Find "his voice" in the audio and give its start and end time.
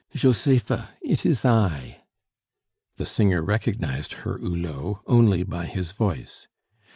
5.67-6.47